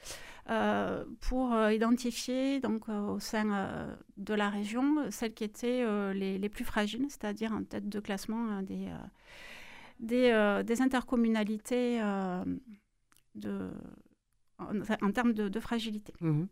euh, 0.51 1.05
pour 1.21 1.53
euh, 1.53 1.73
identifier 1.73 2.61
donc 2.61 2.89
euh, 2.89 3.09
au 3.09 3.21
sein 3.21 3.89
de 4.17 4.35
la 4.35 4.51
région 4.51 5.11
celles 5.11 5.33
qui 5.35 5.45
étaient 5.45 5.85
les, 6.15 6.39
les, 6.39 6.49
plus 6.49 6.65
fragiles, 6.65 7.07
c'est-à-dire 7.09 7.53
en 7.53 7.63
tête 7.65 7.89
de 7.89 8.01
classement 8.01 8.63
des, 8.63 8.89
des, 10.01 10.63
des, 10.65 10.83
intercommunalités 10.83 12.01
de, 13.35 13.71
en, 14.59 15.13
termes 15.13 15.33
de, 15.33 15.61
fragilité. 15.61 16.13
Mhm. 16.21 16.49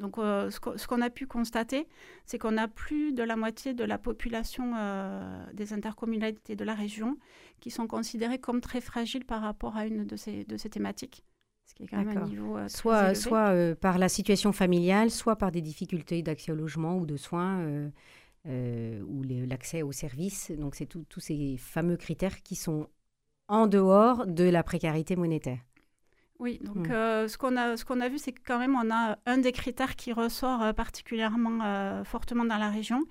Donc, 0.00 0.18
euh, 0.18 0.50
ce 0.50 0.86
qu'on 0.86 1.00
a 1.00 1.10
pu 1.10 1.26
constater, 1.26 1.86
c'est 2.26 2.38
qu'on 2.38 2.56
a 2.56 2.68
plus 2.68 3.12
de 3.12 3.22
la 3.22 3.36
moitié 3.36 3.72
de 3.72 3.84
la 3.84 3.98
population 3.98 4.72
euh, 4.76 5.44
des 5.52 5.72
intercommunalités 5.72 6.56
de 6.56 6.64
la 6.64 6.74
région 6.74 7.18
qui 7.60 7.70
sont 7.70 7.86
considérées 7.86 8.38
comme 8.38 8.60
très 8.60 8.80
fragiles 8.80 9.24
par 9.24 9.42
rapport 9.42 9.76
à 9.76 9.86
une 9.86 10.04
de 10.04 10.16
ces, 10.16 10.44
de 10.44 10.56
ces 10.56 10.68
thématiques. 10.68 11.24
Ce 11.66 11.74
qui 11.74 11.84
est 11.84 11.86
quand 11.86 12.04
même 12.04 12.18
un 12.18 12.26
niveau 12.26 12.56
euh, 12.56 12.68
Soit, 12.68 13.14
soit 13.14 13.76
par 13.76 13.98
la 13.98 14.08
situation 14.08 14.52
familiale, 14.52 15.10
soit 15.10 15.36
par 15.36 15.52
des 15.52 15.62
difficultés 15.62 16.22
d'accès 16.22 16.52
au 16.52 16.56
logement 16.56 16.96
ou 16.96 17.06
de 17.06 17.16
soins. 17.16 17.64
ou 18.44 19.22
l'accès 19.22 19.82
aux 19.82 19.92
services. 19.92 20.50
Donc, 20.50 20.74
c'est 20.74 20.86
tous 20.86 21.20
ces 21.20 21.56
fameux 21.58 21.96
critères 21.96 22.42
qui 22.42 22.56
sont 22.56 22.88
en 23.46 23.66
dehors 23.66 24.26
de 24.26 24.44
la 24.44 24.62
précarité 24.62 25.14
monétaire. 25.14 25.60
Oui, 26.42 26.58
donc 26.60 26.88
hmm. 26.88 26.90
euh, 26.90 27.28
ce 27.28 27.38
qu'on 27.38 27.56
a, 27.56 27.76
ce 27.76 27.84
qu'on 27.84 28.00
a 28.00 28.08
vu, 28.08 28.18
c'est 28.18 28.32
que 28.32 28.40
quand 28.44 28.58
même, 28.58 28.74
on 28.74 28.90
a 28.92 29.16
un 29.26 29.38
des 29.38 29.52
critères 29.52 29.94
qui 29.94 30.12
ressort 30.12 30.60
euh, 30.60 30.72
particulièrement 30.72 31.60
euh, 31.64 32.02
fortement 32.02 32.44
dans 32.44 32.58
la 32.58 32.68
région, 32.68 33.04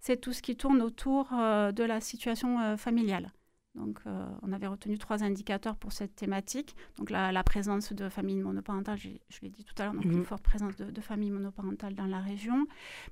c'est 0.00 0.20
tout 0.20 0.34
ce 0.34 0.42
qui 0.42 0.54
tourne 0.54 0.82
autour 0.82 1.30
de 1.30 1.82
la 1.82 2.02
situation 2.02 2.76
familiale. 2.76 3.32
Donc, 3.74 3.98
euh, 4.06 4.26
on 4.42 4.52
avait 4.52 4.68
retenu 4.68 4.98
trois 4.98 5.24
indicateurs 5.24 5.76
pour 5.76 5.92
cette 5.92 6.14
thématique. 6.14 6.76
Donc, 6.98 7.10
la, 7.10 7.42
présence 7.42 7.92
de 7.92 8.08
familles 8.08 8.40
monoparentales, 8.40 8.98
je, 8.98 9.40
l'ai 9.42 9.50
dit 9.50 9.64
tout 9.64 9.74
à 9.78 9.84
l'heure, 9.84 9.94
donc 9.94 10.04
une 10.04 10.18
mhm. 10.18 10.24
forte 10.24 10.42
présence 10.42 10.76
de, 10.76 11.00
familles 11.00 11.32
monoparentales 11.32 11.94
dans 11.94 12.06
la 12.06 12.20
région, 12.20 12.66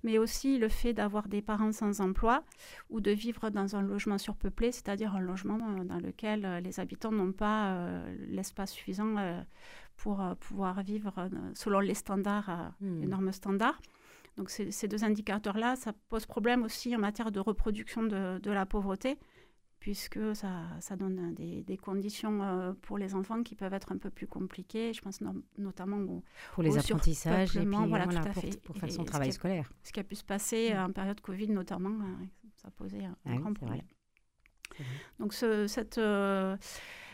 mais 0.04 0.18
aussi 0.18 0.58
le 0.58 0.68
fait 0.68 0.92
d'avoir 0.92 1.28
des 1.28 1.42
parents 1.42 1.72
sans 1.72 2.00
emploi 2.00 2.44
ou 2.90 3.00
de 3.00 3.10
vivre 3.10 3.50
dans 3.50 3.76
un 3.76 3.82
logement 3.82 4.18
surpeuplé, 4.18 4.70
c'est-à-dire 4.72 5.16
un 5.16 5.20
logement 5.20 5.58
euh, 5.58 5.84
dans 5.84 5.98
lequel 5.98 6.44
euh, 6.44 6.60
les 6.60 6.78
habitants 6.78 7.12
n'ont 7.12 7.32
pas 7.32 8.02
l'espace 8.28 8.72
suffisant 8.72 9.16
pour 9.96 10.22
pouvoir 10.40 10.82
vivre 10.82 11.28
selon 11.54 11.80
les 11.80 11.94
standards, 11.94 12.72
les 12.80 13.06
hmm. 13.06 13.08
normes 13.08 13.32
standards. 13.32 13.80
Donc, 14.36 14.50
ces, 14.50 14.88
deux 14.88 15.04
indicateurs-là, 15.04 15.76
ça 15.76 15.92
pose 16.08 16.26
problème 16.26 16.62
aussi 16.62 16.94
en 16.94 16.98
matière 16.98 17.32
de 17.32 17.40
reproduction 17.40 18.02
de 18.02 18.50
la 18.50 18.66
pauvreté 18.66 19.18
puisque 19.82 20.20
ça, 20.36 20.96
donne 20.96 21.34
des, 21.34 21.76
conditions 21.76 22.40
euh, 22.40 22.72
pour 22.82 22.98
les 22.98 23.16
enfants 23.16 23.42
qui 23.42 23.56
peuvent 23.56 23.74
être 23.74 23.90
un 23.90 23.98
peu 23.98 24.10
plus 24.10 24.28
compliquées. 24.28 24.92
Je 24.92 25.02
pense 25.02 25.20
notamment 25.58 25.96
au, 25.96 26.22
pour 26.52 26.62
les 26.62 26.78
apprentissages 26.78 27.56
et 27.56 27.66
puis, 27.66 27.76
voilà, 27.88 28.06
tout 28.06 28.16
à 28.16 28.32
fait. 28.32 28.62
pour, 28.62 28.76
faire 28.76 28.92
son 28.92 29.02
travail 29.02 29.32
scolaire. 29.32 29.72
Ce 29.82 29.90
qui 29.90 29.98
a 29.98 30.04
pu 30.04 30.14
se 30.14 30.22
passer 30.22 30.72
mm. 30.72 30.78
en 30.78 30.92
période 30.92 31.20
Covid 31.20 31.48
notamment, 31.48 31.90
euh, 31.90 32.24
ça 32.54 32.70
posait 32.70 33.04
un, 33.04 33.16
un 33.26 33.34
grand 33.40 33.52
problème. 33.52 33.82
Donc 35.18 35.34
cette, 35.34 35.98
euh, 35.98 36.56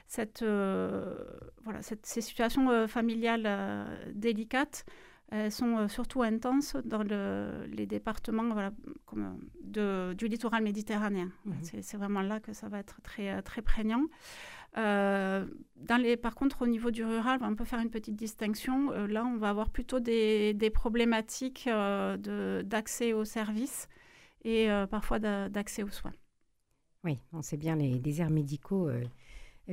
cette, 0.07 0.43
voilà, 0.43 1.81
cette, 1.81 2.05
ces 2.05 2.21
situations 2.21 2.87
familiales 2.87 4.13
délicates 4.15 4.85
elles 5.31 5.53
sont 5.53 5.77
euh, 5.77 5.89
surtout 5.89 6.23
intenses 6.23 6.77
dans 6.85 7.03
les 7.03 7.87
départements 7.87 8.49
voilà, 8.51 8.73
comme 9.05 9.39
de, 9.63 10.15
du 10.15 10.27
littoral 10.27 10.63
méditerranéen. 10.63 11.31
Mhm. 11.45 11.83
C'est 11.83 11.97
vraiment 11.97 12.23
là 12.23 12.41
que 12.41 12.53
ça 12.53 12.69
va 12.69 12.79
être 12.79 13.01
très, 13.03 13.31
euh, 13.31 13.43
très 13.43 13.61
prégnant. 13.61 14.05
Euh, 14.77 15.45
dans 15.77 15.97
les, 15.97 16.17
par 16.17 16.35
contre, 16.35 16.63
au 16.63 16.67
niveau 16.67 16.91
du 16.91 17.05
rural, 17.05 17.41
on 17.43 17.55
peut 17.55 17.65
faire 17.65 17.81
une 17.81 17.91
petite 17.91 18.17
distinction. 18.17 18.91
là, 19.07 19.25
on 19.25 19.37
va 19.37 19.51
avoir 19.51 19.71
plutôt 19.71 19.99
des, 20.01 20.55
des 20.55 20.71
problématiques 20.71 21.69
d'accès 21.69 23.13
aux 23.13 23.25
services 23.25 23.89
et 24.45 24.69
parfois 24.91 25.19
d'accès 25.19 25.83
aux 25.83 25.89
soins. 25.89 26.13
Oui, 27.03 27.19
on 27.33 27.43
sait 27.43 27.57
bien 27.57 27.77
les 27.77 27.99
déserts 27.99 28.31
médicaux 28.31 28.91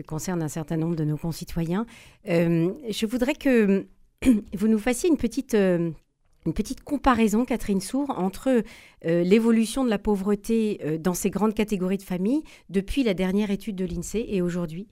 concernent 0.07 0.41
un 0.41 0.47
certain 0.47 0.77
nombre 0.77 0.95
de 0.95 1.03
nos 1.03 1.17
concitoyens. 1.17 1.85
je 2.25 3.05
voudrais 3.05 3.35
que 3.35 3.85
vous 4.53 4.67
nous 4.67 4.79
fassiez 4.79 5.09
une 5.09 5.17
petite, 5.17 5.53
euh, 5.53 5.91
comparaison, 6.83 7.45
Catherine 7.45 7.81
Sour, 7.81 8.11
entre 8.17 8.63
euh, 9.05 9.23
l'évolution 9.23 9.83
de 9.83 9.89
la 9.89 9.99
pauvreté 9.99 10.79
euh, 10.83 10.97
dans 10.97 11.13
ces 11.13 11.29
grandes 11.29 11.53
catégories 11.53 11.97
de 11.97 12.03
familles 12.03 12.43
depuis 12.69 13.03
la 13.03 13.13
dernière 13.13 13.51
étude 13.51 13.75
de 13.75 13.85
l'INSEE 13.85 14.25
et 14.27 14.41
aujourd'hui? 14.41 14.87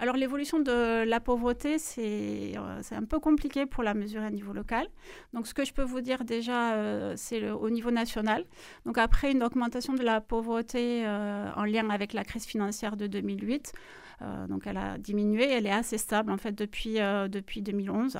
Alors 0.00 0.16
l'évolution 0.16 0.58
de 0.58 1.04
la 1.04 1.20
pauvreté, 1.20 1.78
c'est 1.78 2.56
un 2.56 3.04
peu 3.04 3.20
compliqué 3.20 3.66
pour 3.66 3.82
la 3.82 3.94
mesurer 3.94 4.24
à 4.24 4.30
niveau 4.30 4.54
local. 4.54 4.88
Donc 5.34 5.46
ce 5.46 5.52
que 5.52 5.64
je 5.64 5.74
peux 5.74 5.82
vous 5.82 6.00
dire 6.00 6.24
déjà, 6.24 7.14
c'est 7.16 7.50
au 7.50 7.68
niveau 7.68 7.90
national. 7.90 8.46
Donc 8.86 8.96
après 8.96 9.30
une 9.30 9.42
augmentation 9.42 9.92
de 9.92 10.02
la 10.02 10.22
pauvreté 10.22 11.06
en 11.06 11.64
lien 11.64 11.90
avec 11.90 12.14
la 12.14 12.24
crise 12.24 12.46
financière 12.46 12.96
de 12.96 13.06
2008, 13.06 13.74
euh, 14.22 14.46
donc 14.46 14.66
elle 14.66 14.76
a 14.76 14.98
diminué, 14.98 15.50
elle 15.50 15.66
est 15.66 15.72
assez 15.72 15.98
stable 15.98 16.30
en 16.30 16.36
fait 16.36 16.52
depuis, 16.52 17.00
euh, 17.00 17.28
depuis 17.28 17.62
2011. 17.62 18.18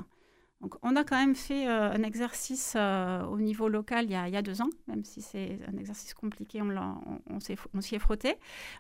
Donc, 0.61 0.75
on 0.83 0.95
a 0.95 1.05
quand 1.05 1.17
même 1.17 1.35
fait 1.35 1.67
euh, 1.67 1.91
un 1.91 2.03
exercice 2.03 2.77
au 2.77 3.39
niveau 3.39 3.69
local 3.69 4.05
il 4.05 4.11
y, 4.11 4.15
a, 4.15 4.43
deux 4.43 4.61
ans, 4.61 4.69
même 4.89 5.05
si 5.05 5.23
c'est 5.23 5.59
un 5.67 5.79
exercice 5.79 6.13
compliqué, 6.13 6.61
on, 6.63 7.41
s'y 7.41 7.95
est 7.95 7.99
frotté. 7.99 8.35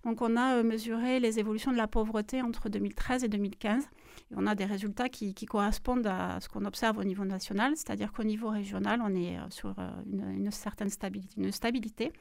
Donc, 0.05 0.21
on 0.21 0.37
a 0.37 0.63
mesuré 0.63 1.21
les 1.21 1.39
évolutions 1.39 1.73
de 1.73 1.79
la 1.79 1.87
pauvreté 1.87 2.43
entre 2.43 2.69
2013 2.69 3.25
et 3.25 3.29
2015. 3.29 3.85
Et 4.31 4.35
on 4.37 4.47
a 4.47 4.55
des 4.55 4.67
résultats 4.67 5.09
qui, 5.09 5.35
correspondent 5.47 6.07
à 6.07 6.39
ce 6.41 6.49
qu'on 6.49 6.67
observe 6.67 6.99
au 6.99 7.05
niveau 7.05 7.25
national, 7.25 7.73
c'est-à-dire 7.77 8.13
qu'au 8.13 8.25
niveau 8.25 8.51
régional, 8.51 9.01
on 9.03 9.15
est 9.15 9.39
sur 9.49 9.75
une, 10.07 10.51
certaine 10.51 10.91
stabilité. 10.91 12.13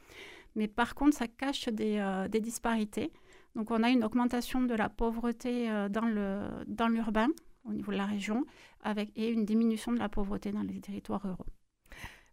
Mais 0.55 0.67
par 0.67 0.95
contre, 0.95 1.15
ça 1.15 1.27
cache 1.27 1.67
des, 1.69 2.39
disparités. 2.41 3.11
Donc 3.55 3.71
on 3.71 3.83
a 3.83 3.89
une 3.89 4.03
augmentation 4.03 4.61
de 4.61 4.73
la 4.75 4.89
pauvreté 4.89 5.69
euh, 5.69 5.89
dans 5.89 6.87
l'urbain 6.87 7.29
au 7.65 7.73
niveau 7.73 7.91
de 7.91 7.97
la 7.97 8.05
région 8.05 8.45
avec, 8.81 9.11
et 9.15 9.29
une 9.29 9.45
diminution 9.45 9.91
de 9.91 9.99
la 9.99 10.09
pauvreté 10.09 10.51
dans 10.51 10.63
les 10.63 10.79
territoires 10.79 11.21
ruraux. 11.21 11.45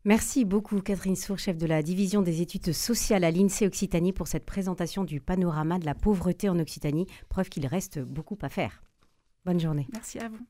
Merci 0.05 0.45
beaucoup 0.45 0.81
Catherine 0.81 1.17
Sour, 1.17 1.39
chef 1.39 1.59
de 1.59 1.67
la 1.67 1.83
division 1.83 2.23
des 2.23 2.41
études 2.41 2.73
sociales 2.73 3.25
à 3.25 3.33
l'INSEE 3.33 3.67
Occitanie 3.67 4.13
pour 4.13 4.29
cette 4.29 4.47
présentation 4.47 5.03
du 5.03 5.21
panorama 5.21 5.81
de 5.81 5.85
la 5.85 5.97
pauvreté 5.97 6.49
en 6.49 6.61
Occitanie, 6.61 7.07
preuve 7.29 7.49
qu'il 7.49 7.67
reste 7.67 7.99
beaucoup 7.99 8.39
à 8.43 8.49
faire. 8.49 8.85
Bonne 9.45 9.59
journée. 9.59 9.89
Merci 9.93 10.21
à 10.21 10.29
vous. 10.29 10.47